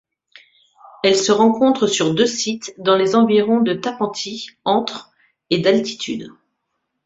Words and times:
Elle 1.03 1.15
se 1.15 1.31
rencontre 1.31 1.85
sur 1.85 2.15
deux 2.15 2.25
sites 2.25 2.73
dans 2.79 2.95
les 2.95 3.15
environs 3.15 3.59
de 3.61 3.75
Tapantí, 3.75 4.47
entre 4.65 5.11
et 5.51 5.59
d'altitude. 5.59 6.31